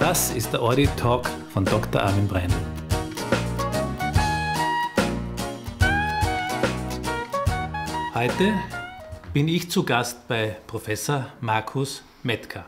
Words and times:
Das 0.00 0.30
ist 0.30 0.52
der 0.52 0.62
Audit 0.62 0.96
Talk 0.96 1.28
von 1.52 1.64
Dr. 1.64 2.00
Armin 2.00 2.28
Breindl. 2.28 2.54
Heute 8.14 8.54
bin 9.32 9.48
ich 9.48 9.70
zu 9.70 9.82
Gast 9.82 10.28
bei 10.28 10.56
Professor 10.68 11.26
Markus 11.40 12.04
Metka. 12.22 12.64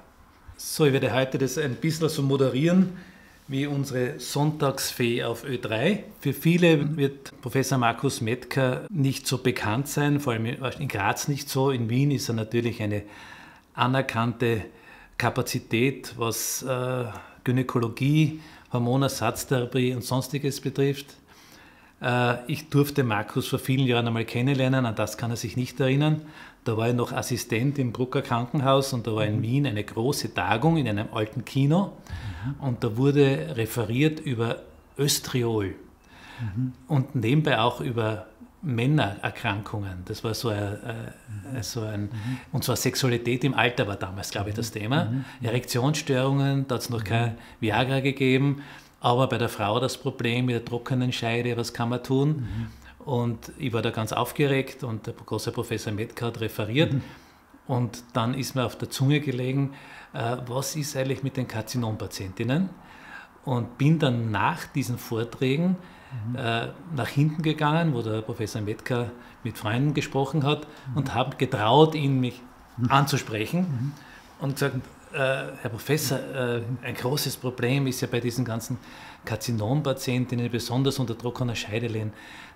So, 0.57 0.87
ich 0.87 0.93
werde 0.93 1.15
heute 1.15 1.39
das 1.39 1.57
ein 1.57 1.77
bisschen 1.77 2.09
so 2.09 2.23
moderieren 2.23 2.99
wie 3.47 3.67
unsere 3.67 4.19
Sonntagsfee 4.19 5.23
auf 5.23 5.45
Ö3. 5.45 6.01
Für 6.21 6.33
viele 6.33 6.97
wird 6.97 7.41
Professor 7.41 7.79
Markus 7.79 8.21
Metka 8.21 8.83
nicht 8.91 9.29
so 9.29 9.39
bekannt 9.39 9.87
sein, 9.87 10.19
vor 10.19 10.33
allem 10.33 10.47
in 10.47 10.89
Graz 10.89 11.29
nicht 11.29 11.49
so. 11.49 11.71
In 11.71 11.89
Wien 11.91 12.11
ist 12.11 12.29
er 12.29 12.35
natürlich 12.35 12.83
eine 12.83 13.05
anerkannte 13.75 14.65
Kapazität, 15.21 16.15
was 16.17 16.63
äh, 16.63 17.05
Gynäkologie, 17.45 18.41
Hormonersatztherapie 18.73 19.95
und 19.95 20.03
sonstiges 20.03 20.63
betrifft. 20.63 21.15
Äh, 22.01 22.51
ich 22.51 22.71
durfte 22.71 23.05
Markus 23.05 23.47
vor 23.49 23.59
vielen 23.59 23.87
Jahren 23.87 24.07
einmal 24.07 24.25
kennenlernen, 24.25 24.87
an 24.87 24.95
das 24.95 25.19
kann 25.19 25.31
er 25.31 25.37
sich 25.37 25.59
nicht 25.59 25.79
erinnern. 25.79 26.23
Da 26.65 26.79
war 26.79 26.87
er 26.87 26.95
noch 26.95 27.13
Assistent 27.13 27.79
im 27.79 27.93
Brucker 27.93 28.23
Krankenhaus 28.23 28.95
und 28.95 29.07
da 29.07 29.15
war 29.15 29.27
in 29.27 29.39
mhm. 29.39 29.43
Wien 29.43 29.67
eine 29.67 29.85
große 29.85 30.33
Tagung 30.33 30.79
in 30.79 30.89
einem 30.89 31.09
alten 31.13 31.45
Kino 31.45 31.93
mhm. 32.59 32.67
und 32.67 32.83
da 32.83 32.97
wurde 32.97 33.57
referiert 33.57 34.21
über 34.21 34.63
Östriol 34.99 35.75
mhm. 36.41 36.73
und 36.89 37.15
nebenbei 37.15 37.59
auch 37.59 37.83
über 37.83 38.27
Männererkrankungen. 38.63 40.03
Das 40.05 40.23
war 40.23 40.35
so 40.35 40.51
ein, 40.51 40.59
äh, 41.55 41.63
so 41.63 41.81
ein 41.81 42.03
mhm. 42.03 42.39
und 42.53 42.65
zwar 42.65 42.77
Sexualität 42.77 43.43
im 43.45 43.55
Alter 43.55 43.87
war 43.87 43.97
damals, 43.97 44.31
glaube 44.31 44.51
ich, 44.51 44.55
das 44.55 44.71
Thema. 44.71 45.07
Mhm. 45.07 45.25
Erektionsstörungen, 45.43 46.69
da 46.69 46.75
hat 46.75 46.83
es 46.83 46.91
noch 46.91 47.05
kein 47.05 47.39
Viagra 47.61 48.01
gegeben, 48.01 48.63
aber 49.01 49.29
bei 49.29 49.39
der 49.39 49.49
Frau 49.49 49.81
das 49.81 49.97
Problem 49.97 50.47
mit 50.47 50.55
der 50.55 50.65
trockenen 50.65 51.13
Scheide, 51.13 51.57
was 51.57 51.73
kann 51.73 51.89
man 51.89 52.03
tun? 52.03 52.29
Mhm. 52.29 53.07
Und 53.07 53.53
ich 53.59 53.73
war 53.73 53.81
da 53.81 53.91
ganz 53.91 54.13
aufgeregt 54.13 54.85
und 54.85 55.07
der 55.07 55.15
große 55.15 55.53
Professor 55.53 55.93
Metka 55.93 56.27
hat 56.27 56.41
referiert. 56.41 56.93
Mhm. 56.93 57.03
Und 57.67 58.03
dann 58.13 58.35
ist 58.35 58.55
mir 58.55 58.67
auf 58.67 58.77
der 58.77 58.91
Zunge 58.91 59.21
gelegen, 59.21 59.73
äh, 60.13 60.37
was 60.47 60.77
ist 60.77 60.97
eigentlich 60.97 61.23
mit 61.23 61.37
den 61.37 61.49
Karzinompatientinnen? 61.49 62.69
Und 63.45 63.79
bin 63.79 63.99
dann 63.99 64.31
nach 64.31 64.67
diesen 64.67 64.99
Vorträgen 64.99 65.77
mhm. 66.29 66.37
äh, 66.37 66.69
nach 66.95 67.09
hinten 67.09 67.43
gegangen, 67.43 67.95
wo 67.95 68.03
der 68.03 68.23
Professor 68.23 68.61
Metka 68.63 69.11
mit 69.45 69.59
Freunden 69.59 69.95
gesprochen 69.95 70.45
hat 70.45 70.67
mhm. 70.91 70.97
und 70.97 71.15
habe 71.15 71.37
getraut, 71.37 71.95
ihn 71.95 72.21
mich 72.21 72.41
mhm. 72.77 72.91
anzusprechen 72.91 73.61
mhm. 73.61 73.93
und 74.41 74.55
gesagt, 74.55 74.77
äh, 75.13 75.17
Herr 75.17 75.71
Professor, 75.71 76.19
äh, 76.19 76.63
ein 76.83 76.95
großes 76.95 77.37
Problem 77.37 77.87
ist 77.87 78.01
ja 78.01 78.09
bei 78.11 78.21
diesen 78.21 78.45
ganzen 78.45 78.79
Karzinompatientinnen, 79.25 80.51
besonders 80.51 80.99
unter 80.99 81.17
trockener 81.19 81.55
Scheideleien, 81.55 82.13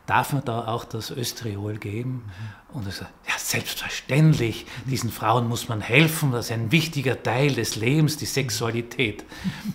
darf 0.06 0.33
man 0.33 0.44
da 0.44 0.66
auch 0.66 0.84
das 0.84 1.10
Östriol 1.10 1.78
geben? 1.78 2.24
Mhm. 2.27 2.77
Und 2.77 2.86
er 2.86 2.92
sagt, 2.92 3.12
ja, 3.28 3.34
selbstverständlich, 3.38 4.66
diesen 4.91 5.11
Frauen 5.11 5.48
muss 5.48 5.69
man 5.69 5.80
helfen, 5.80 6.33
das 6.33 6.46
ist 6.46 6.52
ein 6.52 6.72
wichtiger 6.72 7.22
Teil 7.22 7.52
des 7.52 7.77
Lebens, 7.77 8.16
die 8.16 8.27
Sexualität. 8.27 9.24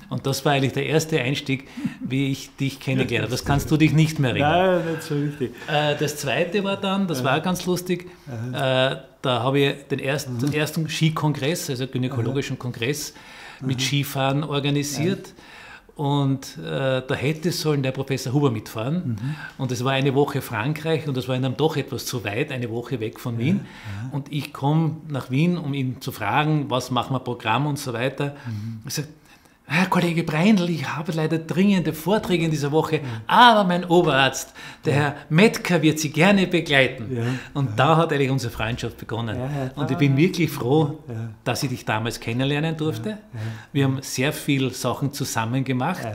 Und 0.09 0.27
das 0.27 0.43
war 0.43 0.51
eigentlich 0.51 0.73
der 0.73 0.85
erste 0.85 1.21
Einstieg, 1.21 1.69
wie 2.01 2.29
ich 2.29 2.53
dich 2.57 2.81
kennengelernt 2.81 3.27
habe. 3.27 3.31
Das 3.31 3.45
kannst 3.45 3.71
du 3.71 3.77
dich 3.77 3.93
nicht 3.93 4.19
mehr 4.19 4.31
erinnern. 4.31 4.83
Nein, 4.83 4.93
nicht 4.93 5.03
so 5.03 5.15
richtig. 5.15 5.51
Äh, 5.67 5.95
das 5.95 6.17
zweite 6.17 6.63
war 6.65 6.75
dann, 6.75 7.07
das 7.07 7.23
war 7.23 7.39
ganz 7.39 7.65
lustig, 7.65 8.09
äh, 8.51 8.95
da 9.21 9.43
habe 9.43 9.59
ich 9.59 9.87
den 9.87 9.99
ersten, 9.99 10.37
den 10.39 10.53
ersten 10.53 10.89
Skikongress, 10.89 11.69
also 11.69 11.87
gynäkologischen 11.87 12.59
Kongress 12.59 13.13
mit 13.61 13.81
Skifahren 13.81 14.43
organisiert. 14.43 15.33
Und 15.99 16.57
äh, 16.59 17.01
da 17.05 17.13
hätte 17.13 17.51
sollen 17.51 17.83
der 17.83 17.91
Professor 17.91 18.31
Huber 18.31 18.51
mitfahren. 18.51 19.17
Mhm. 19.19 19.35
Und 19.57 19.69
es 19.73 19.83
war 19.83 19.91
eine 19.91 20.15
Woche 20.15 20.41
Frankreich 20.41 21.05
und 21.09 21.17
das 21.17 21.27
war 21.27 21.35
ihm 21.35 21.57
doch 21.57 21.75
etwas 21.75 22.05
zu 22.05 22.23
weit, 22.23 22.53
eine 22.53 22.69
Woche 22.69 23.01
weg 23.01 23.19
von 23.19 23.37
Wien. 23.37 23.57
Ja, 23.57 24.03
ja. 24.05 24.09
Und 24.13 24.31
ich 24.31 24.53
komme 24.53 24.95
nach 25.09 25.29
Wien, 25.29 25.57
um 25.57 25.73
ihn 25.73 25.99
zu 25.99 26.13
fragen, 26.13 26.69
was 26.69 26.89
machen 26.89 27.13
wir 27.13 27.19
Programm 27.19 27.65
und 27.65 27.77
so 27.77 27.91
weiter. 27.91 28.37
Mhm. 28.47 28.79
Ich 28.87 28.93
sage, 28.93 29.09
Herr 29.71 29.85
Kollege 29.85 30.23
Breindl, 30.23 30.67
ich 30.69 30.87
habe 30.87 31.11
leider 31.11 31.37
dringende 31.37 31.93
Vorträge 31.93 32.45
in 32.45 32.49
dieser 32.51 32.71
Woche, 32.71 33.01
aber 33.27 33.63
mein 33.63 33.85
Oberarzt, 33.85 34.51
der 34.83 34.93
Herr 34.93 35.15
Metka, 35.29 35.81
wird 35.83 35.99
Sie 35.99 36.09
gerne 36.09 36.47
begleiten. 36.47 37.15
Ja. 37.15 37.23
Und 37.53 37.77
da 37.77 37.95
hat 37.97 38.11
eigentlich 38.11 38.31
unsere 38.31 38.51
Freundschaft 38.51 38.97
begonnen. 38.97 39.37
Ja, 39.37 39.71
und 39.75 39.91
ich 39.91 39.97
bin 39.97 40.17
wirklich 40.17 40.49
froh, 40.49 41.03
dass 41.43 41.61
ich 41.61 41.69
dich 41.69 41.85
damals 41.85 42.19
kennenlernen 42.19 42.75
durfte. 42.77 43.19
Wir 43.71 43.83
haben 43.85 43.99
sehr 44.01 44.33
viele 44.33 44.71
Sachen 44.71 45.13
zusammen 45.13 45.63
gemacht. 45.63 46.07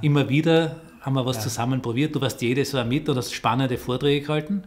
Immer 0.00 0.28
wieder 0.30 0.76
haben 1.02 1.14
wir 1.14 1.26
was 1.26 1.42
zusammen 1.42 1.82
probiert. 1.82 2.14
Du 2.14 2.20
warst 2.22 2.40
jedes 2.40 2.72
Jahr 2.72 2.86
mit 2.86 3.06
und 3.10 3.18
hast 3.18 3.34
spannende 3.34 3.76
Vorträge 3.76 4.26
gehalten. 4.26 4.62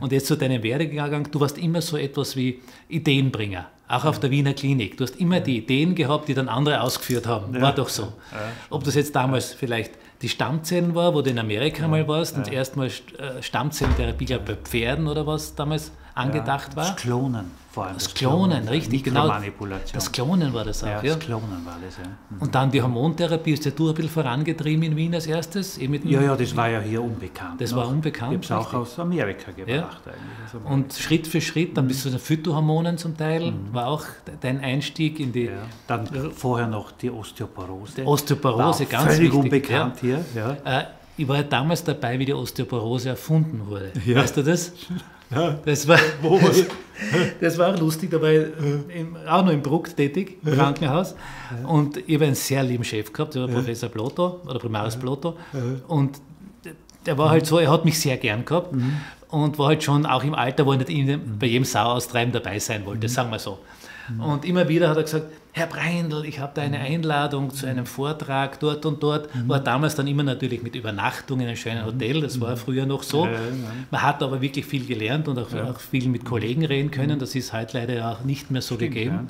Und 0.00 0.12
jetzt 0.12 0.26
zu 0.26 0.36
deinem 0.36 0.62
Werdegang, 0.62 1.30
du 1.30 1.40
warst 1.40 1.58
immer 1.58 1.80
so 1.80 1.96
etwas 1.96 2.36
wie 2.36 2.60
Ideenbringer 2.88 3.68
auch 3.86 4.04
auf 4.04 4.18
der 4.18 4.30
Wiener 4.30 4.54
Klinik. 4.54 4.96
Du 4.96 5.04
hast 5.04 5.20
immer 5.20 5.40
die 5.40 5.58
Ideen 5.58 5.94
gehabt, 5.94 6.28
die 6.28 6.34
dann 6.34 6.48
andere 6.48 6.80
ausgeführt 6.80 7.26
haben. 7.26 7.60
War 7.60 7.74
doch 7.74 7.88
so. 7.88 8.12
Ob 8.70 8.84
das 8.84 8.94
jetzt 8.94 9.14
damals 9.14 9.52
vielleicht 9.52 9.92
die 10.22 10.28
Stammzellen 10.28 10.94
war, 10.94 11.14
wo 11.14 11.20
du 11.20 11.30
in 11.30 11.38
Amerika 11.38 11.86
mal 11.86 12.08
warst 12.08 12.36
und 12.36 12.50
erstmal 12.50 12.86
äh, 12.86 13.42
Stammzellentherapie, 13.42 14.24
glaube 14.24 14.44
bei 14.46 14.56
Pferden 14.56 15.06
oder 15.06 15.26
was 15.26 15.54
damals 15.54 15.92
angedacht 16.14 16.76
war. 16.76 16.86
Das 16.86 16.96
Klonen 16.96 17.50
vor 17.74 17.86
allem. 17.86 17.94
Das, 17.94 18.04
das 18.04 18.14
Klonen, 18.14 18.50
Klonen, 18.50 18.68
richtig, 18.68 19.02
genau. 19.02 19.28
Das 19.92 20.12
Klonen 20.12 20.54
war 20.54 20.64
das 20.64 20.84
auch. 20.84 20.88
Ja, 20.88 21.02
das 21.02 21.18
Klonen 21.18 21.66
war 21.66 21.76
das, 21.84 21.96
ja. 21.96 22.04
Mhm. 22.30 22.42
Und 22.42 22.54
dann 22.54 22.70
die 22.70 22.80
Hormontherapie 22.80 23.52
ist 23.52 23.64
ja 23.64 23.72
du 23.72 23.88
ein 23.88 23.94
bisschen 23.94 24.10
vorangetrieben 24.10 24.84
in 24.84 24.96
Wien 24.96 25.14
als 25.14 25.26
erstes. 25.26 25.78
Eh 25.78 25.90
ja, 26.04 26.22
ja, 26.22 26.36
das 26.36 26.54
war 26.56 26.68
ja 26.68 26.80
hier 26.80 27.02
unbekannt. 27.02 27.60
Das 27.60 27.72
noch. 27.72 27.78
war 27.78 27.88
unbekannt. 27.88 28.44
Ich 28.44 28.50
habe 28.50 28.62
es 28.62 28.68
auch 28.68 28.74
aus 28.74 28.98
Amerika 28.98 29.50
gebracht 29.50 29.68
ja. 30.06 30.12
eigentlich. 30.12 30.54
Amerika. 30.54 30.72
Und 30.72 30.94
Schritt 30.94 31.26
für 31.26 31.40
Schritt, 31.40 31.76
dann 31.76 31.86
mhm. 31.86 31.88
bis 31.88 32.02
zu 32.02 32.10
den 32.10 32.20
Phytohormonen 32.20 32.96
zum 32.96 33.16
Teil, 33.16 33.50
mhm. 33.50 33.72
war 33.74 33.88
auch 33.88 34.04
dein 34.40 34.60
Einstieg 34.60 35.18
in 35.18 35.32
die... 35.32 35.46
Ja. 35.46 35.52
Dann 35.88 36.06
vorher 36.32 36.68
noch 36.68 36.92
die 36.92 37.10
Osteoporose. 37.10 38.06
Osteoporose, 38.06 38.86
ganz 38.86 39.04
völlig 39.04 39.32
wichtig. 39.32 39.34
unbekannt 39.34 39.96
hier. 40.00 40.24
Ja. 40.34 40.52
Äh, 40.64 40.84
ich 41.16 41.28
war 41.28 41.36
ja 41.36 41.42
damals 41.42 41.84
dabei, 41.84 42.18
wie 42.18 42.24
die 42.24 42.34
Osteoporose 42.34 43.10
erfunden 43.10 43.66
wurde. 43.66 43.92
Weißt 44.06 44.36
du 44.36 44.42
das? 44.42 44.72
Das 45.64 45.88
war, 45.88 45.98
das 47.40 47.58
war 47.58 47.74
auch 47.74 47.80
lustig, 47.80 48.10
da 48.10 48.20
war 48.20 48.30
ich 48.30 48.46
auch 49.26 49.44
noch 49.44 49.52
im 49.52 49.62
Bruck 49.62 49.96
tätig, 49.96 50.38
im 50.44 50.54
Krankenhaus. 50.54 51.14
Und 51.66 51.96
ich 52.06 52.14
habe 52.14 52.26
einen 52.26 52.34
sehr 52.34 52.62
lieben 52.62 52.84
Chef 52.84 53.12
gehabt, 53.12 53.34
der 53.34 53.42
war 53.42 53.48
Professor 53.48 53.88
Plotto, 53.88 54.40
oder 54.46 54.58
Primaris 54.58 54.96
Plotto. 54.96 55.36
Und 55.88 56.20
der 57.06 57.18
war 57.18 57.30
halt 57.30 57.46
so, 57.46 57.58
er 57.58 57.70
hat 57.70 57.84
mich 57.84 57.98
sehr 57.98 58.16
gern 58.16 58.44
gehabt 58.44 58.72
mhm. 58.72 58.94
und 59.28 59.58
war 59.58 59.68
halt 59.68 59.82
schon 59.82 60.06
auch 60.06 60.24
im 60.24 60.34
Alter, 60.34 60.64
wo 60.66 60.72
er 60.72 60.78
nicht 60.78 61.38
bei 61.38 61.46
jedem 61.46 61.64
Sau 61.64 61.84
austreiben 61.84 62.32
dabei 62.32 62.58
sein 62.58 62.86
wollte, 62.86 63.06
mhm. 63.06 63.10
sagen 63.10 63.30
wir 63.30 63.38
so. 63.38 63.58
Mhm. 64.08 64.20
Und 64.20 64.44
immer 64.44 64.68
wieder 64.68 64.88
hat 64.88 64.96
er 64.96 65.02
gesagt, 65.02 65.26
Herr 65.56 65.68
Breindl, 65.68 66.24
ich 66.24 66.40
habe 66.40 66.50
da 66.52 66.62
eine 66.62 66.80
Einladung 66.80 67.54
zu 67.54 67.66
einem 67.66 67.86
Vortrag 67.86 68.58
dort 68.58 68.84
und 68.86 69.00
dort. 69.00 69.32
Mhm. 69.32 69.48
War 69.48 69.60
damals 69.60 69.94
dann 69.94 70.08
immer 70.08 70.24
natürlich 70.24 70.64
mit 70.64 70.74
Übernachtung 70.74 71.38
in 71.38 71.46
einem 71.46 71.56
schönen 71.56 71.86
Hotel, 71.86 72.22
das 72.22 72.40
war 72.40 72.56
früher 72.56 72.86
noch 72.86 73.04
so. 73.04 73.28
Man 73.92 74.02
hat 74.02 74.20
aber 74.24 74.40
wirklich 74.40 74.66
viel 74.66 74.84
gelernt 74.84 75.28
und 75.28 75.38
auch, 75.38 75.54
auch 75.54 75.78
viel 75.78 76.08
mit 76.08 76.24
Kollegen 76.24 76.64
reden 76.64 76.90
können. 76.90 77.20
Das 77.20 77.36
ist 77.36 77.52
heute 77.52 77.78
leider 77.78 78.10
auch 78.10 78.24
nicht 78.24 78.50
mehr 78.50 78.62
so 78.62 78.74
Stimmt, 78.74 78.94
gegeben. 78.94 79.28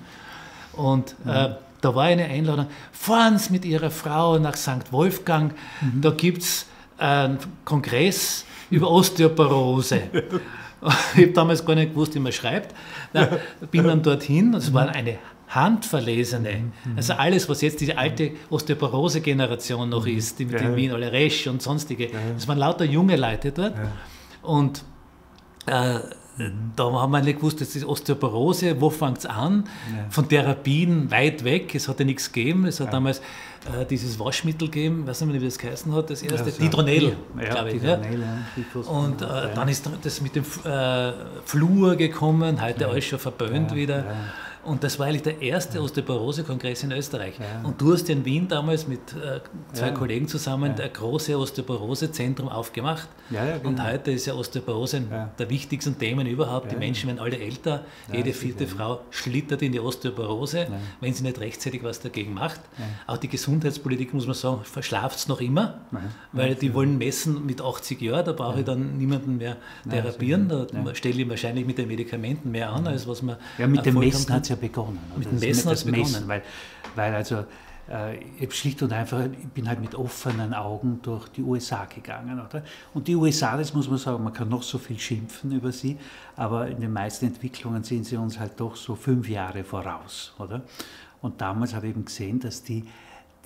Und 0.73 1.15
äh, 1.27 1.51
da 1.83 1.95
war 1.95 2.05
eine 2.05 2.25
Einladung, 2.25 2.69
fahren 2.91 3.37
Sie 3.37 3.53
mit 3.53 3.67
Ihrer 3.67 3.91
Frau 3.91 4.39
nach 4.39 4.57
St. 4.57 4.93
Wolfgang, 4.93 5.53
mhm. 5.83 6.01
da 6.01 6.11
gibt 6.11 6.41
es 6.41 6.67
einen 6.97 7.37
Kongress 7.67 8.47
über 8.71 8.91
Osteoporose. 8.91 10.05
ich 11.17 11.23
habe 11.23 11.33
damals 11.33 11.63
gar 11.63 11.75
nicht 11.75 11.93
gewusst, 11.93 12.15
wie 12.15 12.21
man 12.21 12.33
schreibt. 12.33 12.75
Da 13.13 13.29
bin 13.71 13.85
dann 13.85 14.03
dorthin, 14.03 14.55
es 14.55 14.73
war 14.73 14.89
eine 14.89 15.19
handverlesene, 15.49 16.73
mhm. 16.85 16.97
also 16.97 17.13
alles, 17.15 17.49
was 17.49 17.61
jetzt 17.61 17.81
diese 17.81 17.99
alte 17.99 18.33
Osteoporose-Generation 18.51 19.89
noch 19.89 20.07
mhm. 20.07 20.17
ist, 20.19 20.39
die 20.39 20.47
mit 20.47 20.61
ja. 20.61 20.69
in 20.69 20.77
Wien, 20.77 20.93
alle 20.93 21.13
Resch 21.13 21.47
und 21.47 21.63
sonstige, 21.63 22.11
das 22.35 22.49
waren 22.49 22.59
lauter 22.59 22.85
junge 22.85 23.17
Leute 23.17 23.53
dort. 23.53 23.77
Ja. 23.77 23.93
Und 24.43 24.85
äh, 25.67 26.01
da 26.75 26.93
haben 26.93 27.13
wir 27.13 27.21
nicht 27.21 27.37
gewusst, 27.37 27.61
das 27.61 27.77
ist 27.77 27.85
Osteoporose, 27.85 28.81
wo 28.81 28.91
fängt 28.91 29.19
es 29.19 29.27
an? 29.27 29.69
Ja. 29.95 30.07
Von 30.11 30.29
Therapien 30.29 31.11
weit 31.11 31.45
weg, 31.45 31.75
es 31.75 31.89
hat 31.89 32.01
ja 32.01 32.05
nichts 32.05 32.33
gegeben. 32.33 32.67
Es 32.67 32.81
hat 32.81 32.89
ja. 32.89 32.93
damals 32.93 33.19
äh, 33.19 33.87
dieses 33.89 34.19
Waschmittel 34.19 34.69
gegeben, 34.69 35.07
weiß 35.07 35.21
nicht, 35.23 35.41
wie 35.41 35.45
das 35.45 35.59
geheißen 35.59 35.95
hat, 35.95 36.11
das 36.11 36.23
erste, 36.23 36.51
ja, 36.51 36.57
Didronel, 36.57 37.17
ja, 37.41 37.51
glaube 37.51 37.71
ich. 37.71 37.81
Didronel, 37.81 38.21
ja. 38.21 38.81
Und 38.91 39.23
äh, 39.23 39.27
dann 39.55 39.69
ist 39.69 39.89
das 40.03 40.21
mit 40.21 40.35
dem 40.35 40.45
äh, 40.65 41.13
Fluor 41.45 41.95
gekommen, 41.95 42.61
heute 42.61 42.89
alles 42.89 43.05
schon 43.05 43.21
verböhnt 43.21 43.73
wieder. 43.75 44.05
Und 44.65 44.83
das 44.83 44.99
war 44.99 45.07
eigentlich 45.07 45.23
der 45.23 45.43
erste 45.43 45.81
Osteoporose-Kongress 45.81 46.85
in 46.85 46.93
Österreich. 46.93 47.35
Ja. 47.39 47.67
Und 47.67 47.81
du 47.81 47.93
hast 47.93 48.09
in 48.09 48.25
Wien 48.25 48.49
damals 48.49 48.87
mit 48.89 49.01
äh, 49.13 49.41
zwei 49.73 49.89
ja. 49.89 49.93
Kollegen 49.93 50.29
zusammen 50.29 50.75
ja. 50.77 50.85
ein 50.85 50.93
großes 50.93 51.35
Osteoporose-Zentrum 51.35 52.49
aufgemacht. 52.49 53.09
Genau. 53.31 53.69
Und 53.69 53.83
heute 53.83 54.13
ist 54.13 54.27
ja 54.27 54.35
Osteoporose 54.35 54.99
ein 54.99 55.31
der 55.39 55.51
wichtigsten 55.51 55.99
Themen 55.99 56.27
überhaupt. 56.27 56.73
Die 56.73 56.77
Menschen 56.77 57.09
werden 57.09 57.19
alle 57.19 57.39
älter. 57.39 57.85
Jede 58.13 58.33
vierte 58.33 58.67
Frau 58.67 59.01
schlittert 59.11 59.63
in 59.63 59.73
die 59.73 59.81
Osteoporose, 59.81 60.67
wenn 61.01 61.13
sie 61.13 61.23
nicht 61.23 61.41
rechtzeitig 61.41 61.83
was 61.83 62.01
dagegen 62.01 62.35
macht. 62.35 62.61
Auch 63.07 63.17
die 63.17 63.29
Gesundheitspolitik, 63.29 64.15
muss 64.15 64.27
man 64.27 64.35
sagen, 64.35 64.61
verschlaft 64.65 65.19
es 65.19 65.29
noch 65.29 65.41
immer, 65.41 65.81
weil 66.33 66.55
die 66.55 66.75
wollen 66.75 66.99
messen 66.99 67.45
mit 67.47 67.61
80 67.61 68.01
Jahren. 68.01 68.25
Da 68.25 68.33
brauche 68.33 68.61
ich 68.61 68.65
dann 68.65 68.99
niemanden 68.99 69.39
mehr 69.39 69.57
therapieren. 69.89 70.49
Da 70.49 70.95
stelle 70.95 71.23
ich 71.23 71.29
wahrscheinlich 71.29 71.67
mit 71.67 71.79
den 71.79 71.89
Medikamenten 71.89 72.51
mehr 72.51 72.73
an, 72.73 72.87
als 72.87 73.07
was 73.07 73.23
man. 73.23 73.37
Ja, 73.59 73.67
mit 73.67 73.85
dem 73.87 73.99
Messen 73.99 74.33
hat 74.33 74.47
ja 74.55 74.61
begonnen. 74.61 75.01
Mit 75.17 75.31
dem 75.31 75.39
Messen 75.39 75.71
hat 75.71 75.77
es 75.77 75.85
begonnen. 75.85 76.25
Weil, 76.27 76.43
weil 76.95 77.15
also 77.15 77.45
äh, 77.89 78.19
ich 78.39 78.55
schlicht 78.55 78.83
und 78.83 78.93
einfach, 78.93 79.25
ich 79.25 79.49
bin 79.49 79.69
halt 79.69 79.81
mit 79.81 79.95
offenen 79.95 80.55
Augen 80.55 81.01
durch 81.03 81.29
die 81.29 81.43
USA 81.43 81.85
gegangen. 81.87 82.41
Oder? 82.41 82.63
Und 82.93 83.09
die 83.09 83.17
USA, 83.17 83.57
das 83.57 83.75
muss 83.75 83.89
man 83.89 83.99
sagen, 83.99 84.23
man 84.23 84.33
kann 84.33 84.49
noch 84.49 84.63
so 84.63 84.79
viel 84.79 84.99
schimpfen 84.99 85.53
über 85.53 85.73
sie, 85.73 85.99
aber 86.37 86.69
in 86.69 86.81
den 86.81 86.93
meisten 86.93 87.27
Entwicklungen 87.27 87.85
sind 87.85 88.05
sie 88.05 88.17
uns 88.17 88.39
halt 88.39 88.59
doch 88.59 88.77
so 88.77 88.95
fünf 88.95 89.29
Jahre 89.29 89.65
voraus. 89.65 90.33
Oder? 90.39 90.63
Und 91.21 91.41
damals 91.41 91.75
habe 91.75 91.87
ich 91.87 91.91
eben 91.91 92.05
gesehen, 92.05 92.41
dass 92.41 92.63
die, 92.63 92.85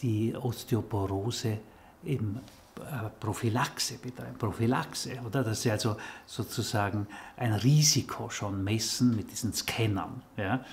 die 0.02 0.34
Osteoporose 0.34 1.58
eben 2.04 2.40
äh, 2.78 3.08
Prophylaxe 3.18 3.98
betreiben, 3.98 4.38
Prophylaxe, 4.38 5.18
oder? 5.26 5.42
Dass 5.42 5.62
sie 5.62 5.70
also 5.70 5.96
sozusagen 6.26 7.06
ein 7.36 7.52
Risiko 7.52 8.30
schon 8.30 8.62
messen 8.62 9.16
mit 9.16 9.30
diesen 9.30 9.52
Scannern. 9.52 10.22
Ja? 10.36 10.64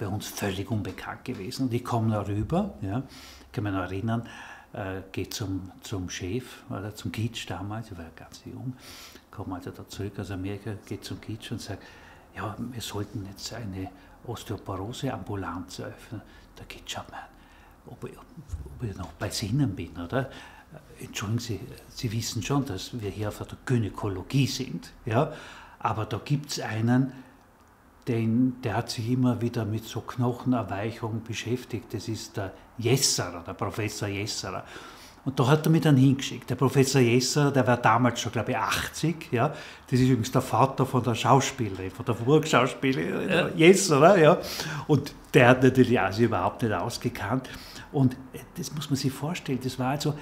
Bei 0.00 0.08
uns 0.08 0.28
völlig 0.28 0.70
unbekannt 0.70 1.24
gewesen. 1.24 1.66
Und 1.66 1.74
ich 1.74 1.84
komme 1.84 2.14
da 2.14 2.26
rüber, 2.26 2.74
ja? 2.80 3.02
kann 3.52 3.64
mich 3.64 3.72
noch 3.72 3.82
erinnern, 3.82 4.26
äh, 4.72 5.02
gehe 5.12 5.28
zum, 5.28 5.70
zum 5.82 6.08
Chef, 6.08 6.62
oder 6.70 6.94
zum 6.94 7.12
Kitsch 7.12 7.48
damals, 7.50 7.90
ich 7.90 7.98
war 7.98 8.04
ja 8.04 8.10
ganz 8.16 8.40
jung, 8.46 8.74
komme 9.30 9.56
also 9.56 9.70
da 9.70 9.86
zurück 9.86 10.18
aus 10.18 10.30
Amerika, 10.30 10.72
gehe 10.86 11.00
zum 11.00 11.20
Kitsch 11.20 11.52
und 11.52 11.60
sage, 11.60 11.80
ja, 12.34 12.56
wir 12.58 12.80
sollten 12.80 13.26
jetzt 13.26 13.52
eine 13.52 13.90
Osteoporose-Ambulanz 14.26 15.80
eröffnen. 15.80 16.22
Der 16.58 16.64
Kitsch 16.66 16.94
schaut 16.94 17.10
mir 17.10 17.18
ob 17.86 18.04
ich, 18.04 18.16
ob 18.18 18.82
ich 18.82 18.96
noch 18.96 19.12
bei 19.12 19.30
Sinnen 19.30 19.74
bin, 19.74 19.96
oder? 19.96 20.30
entschuldigen 21.00 21.40
Sie, 21.40 21.60
Sie 21.88 22.12
wissen 22.12 22.42
schon, 22.42 22.64
dass 22.64 23.00
wir 23.00 23.10
hier 23.10 23.28
auf 23.28 23.38
der 23.38 23.58
Gynäkologie 23.66 24.46
sind, 24.46 24.92
ja, 25.04 25.32
aber 25.78 26.04
da 26.04 26.20
gibt 26.24 26.50
es 26.52 26.60
einen, 26.60 27.12
den, 28.10 28.60
der 28.62 28.76
hat 28.76 28.90
sich 28.90 29.08
immer 29.08 29.40
wieder 29.40 29.64
mit 29.64 29.84
so 29.84 30.00
Knochenerweichung 30.00 31.22
beschäftigt, 31.22 31.94
das 31.94 32.08
ist 32.08 32.36
der 32.36 32.52
Jesserer, 32.76 33.44
der 33.46 33.54
Professor 33.54 34.08
Jesserer. 34.08 34.64
Und 35.24 35.38
da 35.38 35.46
hat 35.46 35.66
er 35.66 35.70
mich 35.70 35.82
dann 35.82 35.96
hingeschickt. 35.96 36.48
Der 36.48 36.56
Professor 36.56 37.00
Jesser, 37.00 37.52
der 37.52 37.66
war 37.66 37.76
damals 37.76 38.20
schon, 38.20 38.32
glaube 38.32 38.52
ich, 38.52 38.56
80. 38.56 39.30
Ja? 39.30 39.48
Das 39.48 40.00
ist 40.00 40.08
übrigens 40.08 40.32
der 40.32 40.40
Vater 40.40 40.86
von 40.86 41.04
der 41.04 41.14
Schauspielerin, 41.14 41.90
von 41.90 42.04
der 42.06 42.14
Burgschauspielerin, 42.14 43.28
ja. 43.28 43.48
Jesser. 43.48 44.18
Ja? 44.18 44.38
Und 44.88 45.14
der 45.34 45.48
hat 45.48 45.62
natürlich 45.62 46.00
auch 46.00 46.10
sich 46.10 46.24
überhaupt 46.24 46.62
nicht 46.62 46.72
ausgekannt. 46.72 47.50
Und 47.92 48.16
das 48.56 48.74
muss 48.74 48.88
man 48.88 48.96
sich 48.96 49.12
vorstellen, 49.12 49.60
das 49.62 49.78
war 49.78 49.90
also 49.90 50.14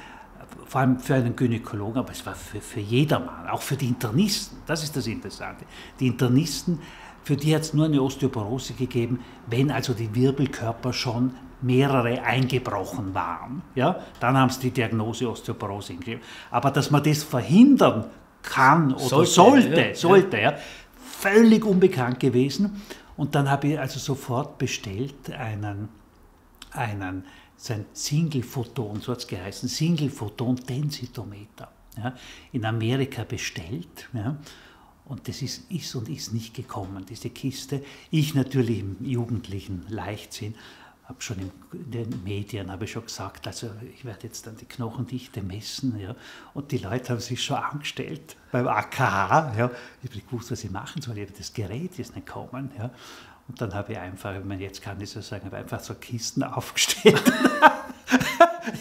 vor 0.67 0.81
allem 0.81 0.99
für 0.99 1.15
einen 1.15 1.37
Gynäkologen, 1.37 1.99
aber 1.99 2.11
es 2.11 2.25
war 2.27 2.35
für, 2.35 2.61
für 2.61 2.81
jedermann, 2.81 3.47
auch 3.49 3.63
für 3.63 3.77
die 3.77 3.87
Internisten. 3.87 4.59
Das 4.67 4.83
ist 4.83 4.97
das 4.97 5.07
Interessante. 5.07 5.65
Die 6.01 6.09
Internisten, 6.09 6.81
für 7.23 7.37
die 7.37 7.55
hat 7.55 7.63
es 7.63 7.75
nur 7.75 7.87
eine 7.87 8.03
Osteoporose 8.03 8.75
gegeben, 8.75 9.21
wenn 9.47 9.71
also 9.71 9.95
die 9.95 10.15
Wirbelkörper 10.15 10.93
schon 10.93 11.33
mehrere 11.61 12.23
eingebrochen 12.23 13.15
waren. 13.15 13.63
Ja? 13.75 14.01
Dann 14.21 14.37
haben 14.37 14.51
sie 14.51 14.61
die 14.61 14.71
Diagnose 14.71 15.29
Osteoporose 15.29 15.95
gegeben. 15.95 16.21
Aber 16.51 16.71
dass 16.71 16.91
man 16.91 17.03
das 17.03 17.23
verhindern 17.23 18.07
kann 18.43 18.95
oder 18.95 19.25
sollte, 19.25 19.31
sollte, 19.31 19.81
ja, 19.81 19.95
sollte 19.95 20.39
ja. 20.39 20.55
völlig 20.97 21.65
unbekannt 21.65 22.21
gewesen. 22.21 22.83
Und 23.17 23.35
dann 23.35 23.51
habe 23.51 23.69
ich 23.69 23.79
also 23.79 23.99
sofort 23.99 24.59
bestellt 24.59 25.31
einen, 25.33 25.89
einen 26.71 27.25
sein 27.57 27.87
Single-Photon, 27.93 29.01
so 29.01 29.13
hat 29.13 29.19
es 29.19 29.27
geheißen, 29.27 29.69
Single-Photon-Densitometer, 29.69 31.69
ja, 31.97 32.15
in 32.53 32.65
Amerika 32.65 33.25
bestellt. 33.25 34.09
Ja, 34.13 34.37
und 35.09 35.27
das 35.27 35.43
ist, 35.43 35.71
ist 35.71 35.95
und 35.95 36.09
ist 36.09 36.33
nicht 36.33 36.55
gekommen, 36.55 37.05
diese 37.09 37.31
Kiste. 37.31 37.83
Ich 38.11 38.35
natürlich 38.35 38.81
im 38.81 38.97
jugendlichen 39.01 39.85
Leichtsinn, 39.89 40.55
habe 41.09 41.23
schon 41.23 41.39
in 41.39 41.51
den 41.91 42.23
Medien 42.23 42.71
habe 42.71 42.85
ich 42.85 42.93
schon 42.93 43.07
gesagt, 43.07 43.47
also 43.47 43.71
ich 43.95 44.05
werde 44.05 44.27
jetzt 44.27 44.47
dann 44.47 44.59
die 44.59 44.67
Knochendichte 44.67 45.43
messen. 45.43 45.99
Ja, 45.99 46.15
und 46.53 46.71
die 46.71 46.77
Leute 46.77 47.15
haben 47.15 47.21
sich 47.21 47.43
schon 47.43 47.57
angestellt 47.57 48.37
beim 48.53 48.69
AKH. 48.69 49.55
Ja, 49.57 49.71
ich 50.03 50.09
habe 50.09 50.15
nicht 50.15 50.29
gewusst, 50.29 50.51
was 50.51 50.63
ich 50.65 50.71
machen 50.71 51.01
soll, 51.01 51.27
das 51.27 51.55
Gerät 51.55 51.99
ist 51.99 52.15
nicht 52.15 52.27
gekommen. 52.27 52.71
Ja. 52.79 52.91
Und 53.49 53.59
dann 53.59 53.75
habe 53.75 53.93
ich 53.93 53.99
einfach, 53.99 54.37
ich 54.37 54.45
meine, 54.45 54.63
jetzt 54.63 54.83
kann 54.83 55.01
ich 55.01 55.09
so 55.09 55.23
sagen, 55.23 55.47
habe 55.47 55.57
einfach 55.57 55.81
so 55.81 55.95
Kisten 55.95 56.43
aufgestellt. 56.45 57.23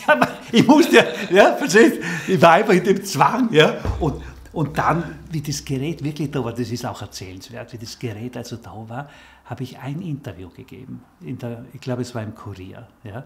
ja, 0.06 0.20
ich 0.52 0.68
musste 0.68 1.08
ja, 1.32 1.56
verstehst 1.56 2.02
ich 2.28 2.42
war 2.42 2.52
einfach 2.54 2.74
in 2.74 2.84
dem 2.84 3.06
Zwang, 3.06 3.54
ja. 3.54 3.82
Und, 4.02 4.22
und 4.58 4.76
dann, 4.80 5.20
wie 5.30 5.42
das 5.42 5.64
Gerät 5.66 6.04
wirklich 6.04 6.32
da 6.32 6.44
war, 6.44 6.52
das 6.52 6.72
ist 6.72 6.84
auch 6.84 7.04
erzählenswert, 7.04 7.74
wie 7.74 7.78
das 7.78 8.00
Gerät 8.00 8.36
also 8.36 8.56
da 8.56 8.90
war, 8.90 9.08
habe 9.46 9.62
ich 9.62 9.78
ein 9.78 10.02
Interview 10.02 10.50
gegeben. 10.50 11.04
In 11.22 11.38
der, 11.38 11.66
ich 11.74 11.80
glaube, 11.80 12.02
es 12.02 12.16
war 12.16 12.24
im 12.24 12.34
Kurier. 12.34 12.88
Ja. 13.04 13.26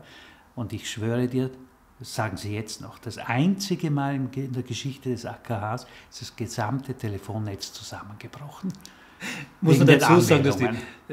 Und 0.55 0.73
ich 0.73 0.91
schwöre 0.91 1.29
dir, 1.29 1.49
sagen 2.01 2.35
Sie 2.35 2.53
jetzt 2.53 2.81
noch, 2.81 2.99
das 2.99 3.17
einzige 3.17 3.89
Mal 3.89 4.15
in 4.15 4.51
der 4.51 4.63
Geschichte 4.63 5.07
des 5.07 5.25
AKHs 5.25 5.87
ist 6.11 6.21
das 6.21 6.35
gesamte 6.35 6.95
Telefonnetz 6.95 7.71
zusammengebrochen. 7.71 8.73
Muss 9.61 9.77
man 9.77 9.87
dazu 9.87 10.19
sagen, 10.19 10.43
dass 10.43 10.57
die 10.57 10.67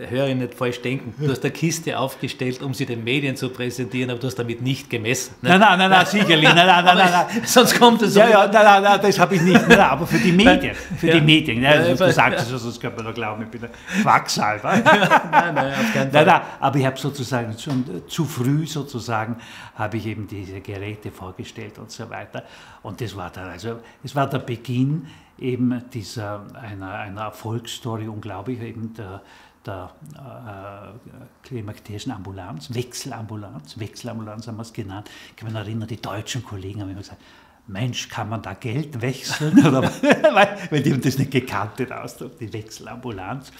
Hörer 0.06 0.34
nicht 0.34 0.54
falsch 0.54 0.80
denken. 0.80 1.14
Du 1.18 1.30
hast 1.30 1.42
eine 1.44 1.52
Kiste 1.52 1.98
aufgestellt, 1.98 2.62
um 2.62 2.72
sie 2.72 2.86
den 2.86 3.02
Medien 3.02 3.36
zu 3.36 3.48
präsentieren, 3.50 4.10
aber 4.10 4.20
du 4.20 4.26
hast 4.26 4.36
damit 4.36 4.62
nicht 4.62 4.88
gemessen. 4.88 5.34
Ne? 5.42 5.50
Nein, 5.50 5.60
nein, 5.60 5.78
nein, 5.78 5.90
nein, 5.90 6.06
sicherlich. 6.06 6.54
Nein, 6.54 6.66
nein, 6.66 6.84
nein, 6.84 6.96
nein, 6.96 7.10
nein. 7.10 7.42
Sonst 7.44 7.78
kommt 7.78 8.00
es 8.02 8.14
so. 8.14 8.20
Ja, 8.20 8.28
ja, 8.28 8.46
nein, 8.46 8.64
nein, 8.64 8.82
nein, 8.82 9.00
das 9.02 9.18
habe 9.18 9.34
ich 9.34 9.42
nicht. 9.42 9.68
Nein, 9.68 9.80
aber 9.80 10.06
für 10.06 10.18
die 10.18 10.32
Medien. 10.32 10.74
Für 10.74 11.08
ja. 11.08 11.14
die 11.14 11.20
Medien. 11.20 11.62
Ja, 11.62 11.70
also, 11.70 12.06
du 12.06 12.12
sagst 12.12 12.44
es, 12.44 12.50
ja. 12.50 12.58
sonst 12.58 12.80
könnte 12.80 12.96
man 12.96 13.06
doch 13.06 13.14
glauben, 13.14 13.42
ich 13.42 13.48
bin 13.48 13.64
ein 13.64 14.02
Quacksalber. 14.02 14.76
nein, 15.30 15.54
nein, 15.54 15.72
auf 15.72 15.92
keinen 15.92 15.92
Fall. 16.12 16.24
Nein, 16.24 16.26
nein, 16.26 16.40
aber 16.60 16.78
ich 16.78 16.86
habe 16.86 16.98
sozusagen 16.98 17.58
schon 17.58 17.84
zu 18.06 18.24
früh 18.24 18.66
sozusagen, 18.66 19.36
habe 19.74 19.96
ich 19.96 20.06
eben 20.06 20.26
diese 20.26 20.60
Geräte 20.60 21.10
vorgestellt 21.10 21.78
und 21.78 21.90
so 21.90 22.08
weiter. 22.08 22.44
Und 22.82 23.00
das 23.00 23.16
war 23.16 23.30
dann, 23.30 23.48
also, 23.48 23.80
es 24.02 24.14
war 24.14 24.28
der 24.28 24.38
Beginn 24.38 25.06
eben 25.38 25.82
dieser, 25.92 26.46
einer, 26.54 26.92
einer 26.92 27.22
Erfolgsstory, 27.22 28.08
unglaublich, 28.08 28.60
eben 28.60 28.94
der, 28.94 29.22
der 29.64 29.90
äh, 30.14 31.46
klimakterischen 31.46 32.12
Ambulanz, 32.12 32.72
Wechselambulanz, 32.74 33.78
Wechselambulanz 33.78 34.46
haben 34.46 34.56
wir 34.56 34.62
es 34.62 34.72
genannt. 34.72 35.10
Ich 35.30 35.36
kann 35.36 35.48
mich 35.48 35.56
erinnern, 35.56 35.88
die 35.88 36.00
deutschen 36.00 36.44
Kollegen 36.44 36.80
haben 36.80 36.90
immer 36.90 37.00
gesagt, 37.00 37.22
Mensch, 37.66 38.08
kann 38.08 38.30
man 38.30 38.40
da 38.40 38.54
Geld 38.54 39.00
wechseln? 39.00 39.58
Oder, 39.66 39.82
weil, 39.82 40.58
weil 40.70 40.82
die 40.82 40.92
haben 40.92 41.02
das 41.02 41.18
nicht 41.18 41.30
gekannt, 41.30 41.78
den 41.78 41.92
Ausdruck, 41.92 42.38
die 42.38 42.52
Wechselambulanz. 42.52 43.52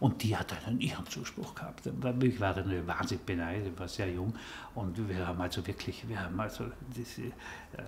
Und 0.00 0.22
die 0.22 0.36
hat 0.36 0.54
einen 0.66 0.80
ihren 0.80 1.06
Zuspruch 1.06 1.54
gehabt. 1.54 1.88
Ich 2.22 2.40
war 2.40 2.54
dann 2.54 2.86
wahnsinnig 2.86 3.24
beneidet, 3.24 3.72
ich 3.72 3.78
war 3.78 3.88
sehr 3.88 4.10
jung. 4.10 4.34
Und 4.74 5.08
wir 5.08 5.26
haben 5.26 5.40
also 5.40 5.66
wirklich, 5.66 6.06
wir 6.08 6.20
haben 6.20 6.38
also, 6.38 6.64
diese, 6.94 7.22
äh, 7.22 7.32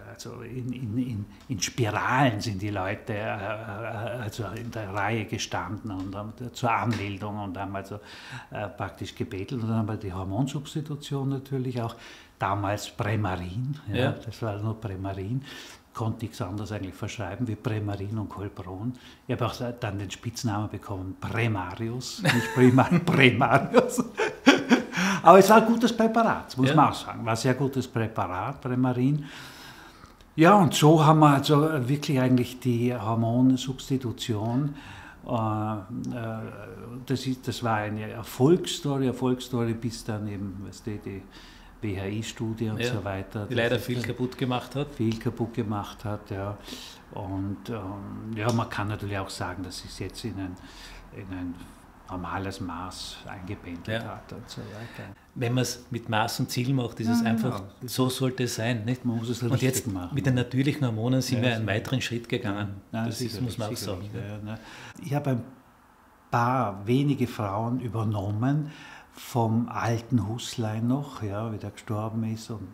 also 0.09 0.43
in, 0.43 0.73
in, 0.73 0.99
in, 0.99 1.27
in, 1.49 1.61
Spiralen 1.61 2.41
sind 2.41 2.63
die 2.63 2.71
Leute 2.71 3.13
äh, 3.13 3.17
äh, 3.17 4.23
also 4.23 4.45
in 4.49 4.71
der 4.71 4.93
Reihe 4.95 5.25
gestanden 5.25 5.91
und 5.91 6.15
haben, 6.15 6.33
zur 6.53 6.71
Anmeldung 6.71 7.39
und 7.39 7.59
haben 7.59 7.75
also 7.75 7.99
praktisch 8.77 9.15
gebettelt. 9.15 9.63
Und 9.63 9.69
dann 9.69 9.79
haben 9.79 9.89
wir 9.89 9.97
die 9.97 10.13
Hormonsubstitution 10.13 11.29
natürlich 11.29 11.81
auch, 11.83 11.97
damals 12.39 12.91
Premarin, 12.91 13.79
ja, 13.89 13.97
ja. 13.97 14.11
das 14.13 14.43
war 14.43 14.59
nur 14.59 14.79
Premarin 14.81 15.43
konnte 15.97 16.27
nichts 16.27 16.43
anderes 16.43 16.71
eigentlich 16.73 16.95
verschreiben 16.95 17.49
wie 17.49 17.57
Premarin 17.57 18.19
und 18.19 18.29
Colbron. 18.29 18.93
Ich 19.27 19.33
habe 19.33 19.47
auch 19.47 19.55
dann 19.81 19.99
den 19.99 20.11
Spitznamen 20.11 20.69
bekommen, 20.69 21.17
Premarius, 21.19 22.23
nicht 22.23 22.55
Primar, 22.55 22.91
Premarius. 23.05 24.05
Aber 25.23 25.39
es 25.39 25.49
war 25.49 25.57
ein 25.57 25.67
gutes 25.67 25.97
Präparat, 25.97 26.57
muss 26.59 26.69
ja. 26.69 26.77
man 26.77 26.91
auch 26.91 26.95
sagen. 26.95 27.25
War 27.25 27.33
ein 27.33 27.37
sehr 27.37 27.55
gutes 27.55 27.89
Präparat, 27.89 28.61
Premarin. 28.61 29.25
Ja, 30.37 30.55
und 30.55 30.75
so 30.75 31.03
haben 31.05 31.21
wir 31.21 31.31
also 31.31 31.63
wirklich 31.89 32.21
eigentlich 32.21 32.61
die 32.61 32.95
Hormonsubstitution. 32.95 34.75
Äh, 35.27 35.33
äh, 35.33 35.79
das, 37.07 37.27
ist, 37.27 37.49
das 37.49 37.65
war 37.65 37.77
eine 37.77 38.11
Erfolgsstory, 38.11 39.07
Erfolgsstory 39.07 39.73
bis 39.73 40.05
dann 40.05 40.29
eben, 40.29 40.63
weißt 40.67 40.87
du, 40.87 40.99
die 40.99 41.23
BHI-Studie 41.81 42.71
und 42.71 42.81
ja, 42.81 42.93
so 42.93 43.05
weiter. 43.05 43.47
Die 43.47 43.55
leider 43.55 43.79
viel 43.79 44.03
kaputt 44.03 44.37
gemacht 44.39 44.75
hat. 44.75 44.95
Viel 44.95 45.19
kaputt 45.19 45.55
gemacht 45.55 46.05
hat, 46.05 46.31
ja. 46.31 46.57
Und 47.13 47.69
ähm, 47.69 48.37
ja, 48.37 48.53
man 48.53 48.69
kann 48.69 48.89
natürlich 48.89 49.19
auch 49.19 49.31
sagen, 49.31 49.63
dass 49.63 49.85
es 49.85 49.99
jetzt 49.99 50.25
in 50.25 50.39
ein, 50.39 50.57
in 51.15 51.37
ein 51.37 51.55
normales 52.11 52.61
Maß 52.61 53.19
eingependelt 53.27 54.03
ja. 54.03 54.09
hat 54.09 54.33
und 54.33 54.49
so 54.49 54.61
weiter. 54.61 55.11
Wenn 55.35 55.55
man 55.55 55.63
es 55.63 55.87
mit 55.91 56.09
Maß 56.09 56.41
und 56.41 56.51
Ziel 56.51 56.73
macht, 56.73 57.01
ist 57.01 57.09
ja, 57.09 57.15
es 57.15 57.23
einfach, 57.23 57.61
ja. 57.61 57.89
so 57.89 58.09
sollte 58.09 58.45
es 58.45 58.55
sein. 58.55 58.85
Nicht? 58.85 59.05
Man 59.05 59.19
muss 59.19 59.29
es 59.29 59.43
und 59.43 59.61
jetzt 59.61 59.87
machen. 59.87 60.15
mit 60.15 60.27
den 60.27 60.35
natürlichen 60.35 60.87
Hormonen 60.87 61.21
sind 61.21 61.43
wir 61.43 61.55
einen 61.55 61.67
weiteren 61.67 62.01
Schritt 62.01 62.29
gegangen. 62.29 62.81
das 62.93 63.21
ist, 63.21 63.41
muss 63.41 63.59
man 63.59 63.73
auch 63.73 63.77
sagen. 63.77 64.09
Ne. 64.45 64.59
Ich 65.03 65.15
habe 65.15 65.31
ein 65.31 65.43
paar 66.31 66.87
wenige 66.87 67.27
Frauen 67.27 67.81
übernommen, 67.81 68.71
vom 69.17 69.69
alten 69.69 70.29
Huslein 70.29 70.87
noch, 70.87 71.23
ja, 71.23 71.51
wie 71.53 71.57
der 71.57 71.71
gestorben 71.71 72.23
ist 72.25 72.51
und 72.51 72.69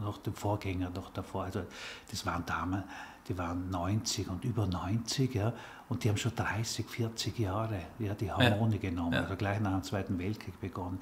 noch 0.00 0.18
dem 0.18 0.34
Vorgänger 0.34 0.90
noch 0.90 1.10
davor. 1.10 1.44
Also 1.44 1.62
das 2.10 2.26
waren 2.26 2.44
Damen, 2.44 2.84
die 3.26 3.38
waren 3.38 3.70
90 3.70 4.28
und 4.28 4.44
über 4.44 4.66
90, 4.66 5.34
ja, 5.34 5.52
und 5.88 6.04
die 6.04 6.10
haben 6.10 6.18
schon 6.18 6.34
30, 6.34 6.86
40 6.86 7.38
Jahre 7.38 7.80
ja, 7.98 8.14
die 8.14 8.30
Hormone 8.30 8.74
ja. 8.74 8.80
genommen, 8.80 9.14
ja. 9.14 9.22
also 9.22 9.36
gleich 9.36 9.60
nach 9.60 9.72
dem 9.72 9.82
Zweiten 9.82 10.18
Weltkrieg 10.18 10.60
begonnen. 10.60 11.00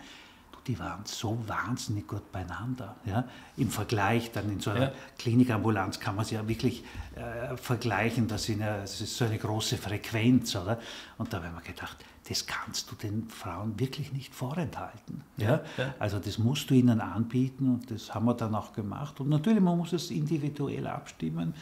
Die 0.67 0.79
waren 0.79 1.03
so 1.05 1.39
wahnsinnig 1.47 2.07
gut 2.07 2.33
beieinander. 2.33 2.97
Ja. 3.05 3.25
Im 3.57 3.71
Vergleich 3.71 4.33
dann 4.33 4.51
in 4.51 4.61
so 4.61 4.71
einer 4.71 4.87
ja. 4.87 4.93
Klinikambulanz 5.19 6.01
kann 6.01 6.17
man 6.17 6.25
sie 6.25 6.35
ja 6.35 6.47
wirklich 6.49 6.85
äh, 7.15 7.57
vergleichen, 7.57 8.29
das, 8.29 8.49
eine, 8.51 8.81
das 8.81 9.01
ist 9.01 9.17
so 9.17 9.25
eine 9.25 9.39
große 9.39 9.77
Frequenz, 9.77 10.57
oder? 10.57 10.79
Und 11.19 11.33
da 11.33 11.43
haben 11.43 11.55
wir 11.55 11.63
gedacht, 11.63 11.97
das 12.29 12.47
kannst 12.47 12.91
du 12.91 12.97
den 12.97 13.29
Frauen 13.29 13.79
wirklich 13.79 14.13
nicht 14.13 14.35
vorenthalten. 14.35 15.23
Ja? 15.37 15.61
ja? 15.77 15.95
Also 15.99 16.19
das 16.19 16.39
musst 16.39 16.71
du 16.71 16.75
ihnen 16.75 17.01
anbieten 17.01 17.69
und 17.69 17.91
das 17.91 18.15
haben 18.15 18.27
wir 18.27 18.35
dann 18.35 18.55
auch 18.55 18.73
gemacht. 18.73 19.21
Und 19.21 19.29
natürlich, 19.29 19.61
man 19.61 19.79
muss 19.79 19.93
es 19.93 20.11
individuell 20.11 20.87
abstimmen. 20.87 21.55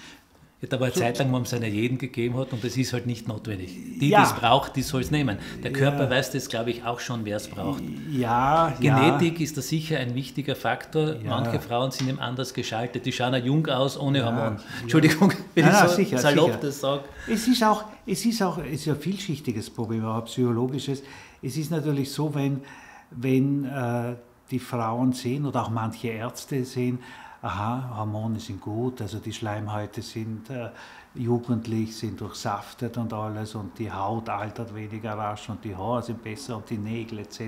Ja, 0.64 0.70
da 0.70 0.80
war 0.80 0.86
eine 0.86 0.94
Zeit 0.94 1.18
lang, 1.18 1.28
wo 1.28 1.32
man 1.32 1.42
es 1.42 1.52
einer 1.52 1.66
jeden 1.66 1.98
gegeben 1.98 2.38
hat 2.38 2.54
und 2.54 2.64
das 2.64 2.78
ist 2.78 2.94
halt 2.94 3.04
nicht 3.04 3.28
notwendig. 3.28 3.76
Die, 4.00 4.08
ja. 4.08 4.20
die 4.20 4.26
es 4.26 4.32
braucht, 4.32 4.76
die 4.76 4.82
soll 4.82 5.02
es 5.02 5.10
nehmen. 5.10 5.36
Der 5.62 5.72
Körper 5.72 6.04
ja. 6.04 6.10
weiß 6.10 6.30
das, 6.32 6.48
glaube 6.48 6.70
ich, 6.70 6.84
auch 6.84 7.00
schon, 7.00 7.26
wer 7.26 7.36
es 7.36 7.48
braucht. 7.48 7.82
Ja, 8.10 8.72
Genetik 8.80 9.40
ist 9.40 9.58
da 9.58 9.60
sicher 9.60 9.98
ein 9.98 10.14
wichtiger 10.14 10.56
Faktor. 10.56 11.16
Manche 11.22 11.60
Frauen 11.60 11.90
sind 11.90 12.08
eben 12.08 12.18
anders 12.18 12.54
geschaltet. 12.54 13.04
Die 13.04 13.12
schauen 13.12 13.34
ja 13.34 13.40
jung 13.40 13.66
aus 13.66 13.98
ohne 13.98 14.24
Hormon. 14.24 14.58
Entschuldigung, 14.80 15.34
wenn 15.54 15.68
ich 15.68 15.74
so 15.74 15.88
sicher, 15.88 16.18
salopp 16.18 16.46
sicher. 16.46 16.58
das 16.62 16.80
sage. 16.80 17.04
Es 17.28 17.46
ist 17.46 17.62
auch, 17.62 17.84
es 18.06 18.24
ist 18.24 18.42
auch 18.42 18.56
es 18.58 18.80
ist 18.80 18.88
ein 18.88 18.96
vielschichtiges 18.96 19.68
Problem, 19.68 20.04
auch 20.06 20.16
ein 20.16 20.24
psychologisches. 20.24 21.02
Es 21.42 21.58
ist 21.58 21.70
natürlich 21.70 22.10
so, 22.10 22.34
wenn, 22.34 22.62
wenn 23.10 23.66
äh, 23.66 24.14
die 24.50 24.58
Frauen 24.58 25.12
sehen 25.12 25.44
oder 25.44 25.62
auch 25.62 25.70
manche 25.70 26.08
Ärzte 26.08 26.64
sehen, 26.64 27.00
aha, 27.44 27.96
Hormone 27.98 28.40
sind 28.40 28.60
gut, 28.60 29.02
also 29.02 29.18
die 29.18 29.32
Schleimhäute 29.32 30.00
sind 30.00 30.48
äh, 30.48 30.70
jugendlich, 31.14 31.94
sind 31.94 32.20
durchsaftet 32.20 32.96
und 32.96 33.12
alles 33.12 33.54
und 33.54 33.78
die 33.78 33.92
Haut 33.92 34.28
altert 34.30 34.74
weniger 34.74 35.12
rasch 35.12 35.50
und 35.50 35.62
die 35.62 35.76
Haare 35.76 36.02
sind 36.02 36.22
besser 36.22 36.56
und 36.56 36.70
die 36.70 36.78
Nägel 36.78 37.18
etc. 37.18 37.40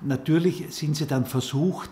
Natürlich 0.00 0.72
sind 0.72 0.96
sie 0.96 1.06
dann 1.06 1.26
versucht, 1.26 1.90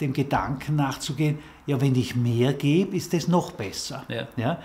dem 0.00 0.12
Gedanken 0.12 0.76
nachzugehen, 0.76 1.38
ja, 1.66 1.80
wenn 1.80 1.94
ich 1.94 2.16
mehr 2.16 2.54
gebe, 2.54 2.96
ist 2.96 3.12
das 3.12 3.28
noch 3.28 3.52
besser. 3.52 4.04
Ja. 4.08 4.28
ja? 4.36 4.58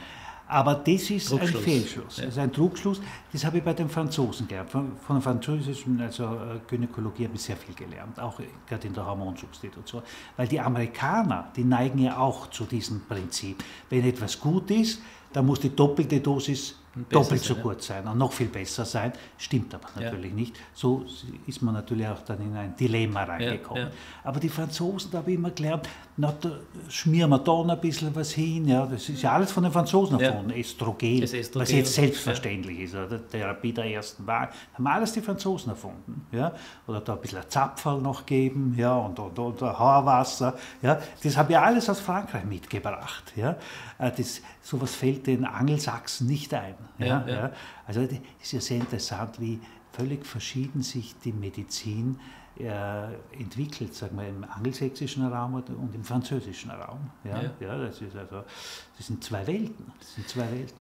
Aber 0.47 0.75
das 0.75 1.09
ist 1.09 1.33
ein 1.33 1.47
Fehlschluss, 1.47 2.17
ja. 2.17 2.25
das 2.25 2.33
ist 2.33 2.37
ein 2.37 2.51
Trugschluss. 2.51 3.01
Das 3.31 3.45
habe 3.45 3.57
ich 3.57 3.63
bei 3.63 3.73
den 3.73 3.89
Franzosen 3.89 4.47
gehabt. 4.47 4.71
Von, 4.71 4.97
von 4.97 5.15
der 5.15 5.23
französischen 5.23 5.99
also 6.01 6.25
äh, 6.25 6.59
Gynäkologie 6.67 7.25
habe 7.25 7.35
ich 7.35 7.41
sehr 7.41 7.57
viel 7.57 7.73
gelernt, 7.73 8.19
auch 8.19 8.39
gerade 8.67 8.87
in 8.87 8.93
der 8.93 9.05
Hormonsubstitution. 9.05 10.03
Weil 10.35 10.47
die 10.47 10.59
Amerikaner, 10.59 11.47
die 11.55 11.63
neigen 11.63 11.99
ja 11.99 12.17
auch 12.17 12.49
zu 12.49 12.65
diesem 12.65 13.01
Prinzip. 13.05 13.63
Wenn 13.89 14.03
etwas 14.03 14.39
gut 14.39 14.69
ist, 14.69 15.01
dann 15.31 15.45
muss 15.45 15.61
die 15.61 15.75
doppelte 15.75 16.19
Dosis 16.19 16.75
doppelt 17.09 17.41
so 17.41 17.55
gut 17.55 17.81
sein 17.81 18.07
und 18.07 18.17
noch 18.17 18.31
viel 18.31 18.47
besser 18.47 18.85
sein. 18.85 19.13
Stimmt 19.37 19.73
aber 19.73 19.87
natürlich 19.95 20.31
ja. 20.31 20.35
nicht. 20.35 20.55
So 20.73 21.05
ist 21.47 21.61
man 21.61 21.73
natürlich 21.73 22.07
auch 22.07 22.21
dann 22.21 22.39
in 22.41 22.55
ein 22.55 22.75
Dilemma 22.75 23.23
reingekommen. 23.23 23.83
Ja, 23.83 23.89
ja. 23.89 23.95
Aber 24.23 24.39
die 24.39 24.49
Franzosen, 24.49 25.09
da 25.11 25.19
habe 25.19 25.31
ich 25.31 25.37
immer 25.37 25.51
gelernt, 25.51 25.89
na, 26.15 26.31
da 26.39 26.59
schmieren 26.89 27.31
wir 27.31 27.39
da 27.39 27.51
noch 27.51 27.69
ein 27.69 27.81
bisschen 27.81 28.15
was 28.15 28.31
hin. 28.31 28.67
Ja, 28.67 28.85
das 28.85 29.09
ist 29.09 29.23
ja 29.23 29.31
alles 29.31 29.51
von 29.51 29.63
den 29.63 29.71
Franzosen 29.71 30.19
erfunden. 30.19 30.51
Östrogen, 30.51 31.23
Östrogen, 31.23 31.61
was 31.61 31.71
jetzt 31.71 31.93
selbstverständlich 31.93 32.81
ist. 32.81 32.93
Oder 32.93 33.27
Therapie 33.27 33.73
der 33.73 33.85
ersten 33.85 34.27
Wahl. 34.27 34.49
Haben 34.75 34.87
alles 34.87 35.13
die 35.13 35.21
Franzosen 35.21 35.71
erfunden. 35.71 36.27
Ja? 36.31 36.53
Oder 36.85 37.01
da 37.01 37.13
ein 37.13 37.21
bisschen 37.21 37.41
Zapferl 37.47 37.99
noch 37.99 38.27
geben 38.27 38.75
ja? 38.77 38.95
und, 38.95 39.17
und, 39.17 39.39
und 39.39 39.61
Haarwasser. 39.61 40.55
Ja? 40.83 41.01
Das 41.23 41.35
habe 41.35 41.53
ich 41.53 41.57
alles 41.57 41.89
aus 41.89 41.99
Frankreich 41.99 42.45
mitgebracht. 42.45 43.33
Ja? 43.35 43.57
Äh, 43.97 44.11
das, 44.15 44.41
sowas 44.61 44.93
fällt 44.93 45.25
den 45.25 45.45
Angelsachsen 45.45 46.27
nicht 46.27 46.53
ein. 46.53 46.75
Ja, 46.97 47.25
ja. 47.27 47.51
Also 47.85 48.01
es 48.01 48.11
ist 48.41 48.51
ja 48.51 48.61
sehr 48.61 48.77
interessant, 48.77 49.39
wie 49.39 49.59
völlig 49.91 50.25
verschieden 50.25 50.81
sich 50.81 51.15
die 51.23 51.31
Medizin 51.31 52.19
äh, 52.59 53.13
entwickelt, 53.39 53.95
sagen 53.95 54.17
wir, 54.17 54.27
im 54.27 54.43
angelsächsischen 54.43 55.25
Raum 55.25 55.55
und 55.55 55.95
im 55.95 56.03
französischen 56.03 56.69
Raum. 56.71 57.09
Ja, 57.23 57.41
ja. 57.41 57.51
ja 57.59 57.77
das, 57.77 58.01
ist 58.01 58.15
also, 58.15 58.43
das 58.97 59.07
sind 59.07 59.23
zwei 59.23 59.45
Welten. 59.47 59.91
Das 59.99 60.15
sind 60.15 60.29
zwei 60.29 60.51
Welten. 60.51 60.69